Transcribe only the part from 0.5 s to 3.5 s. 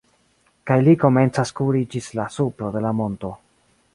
Kaj li komencas kuri ĝis la supro de la monto.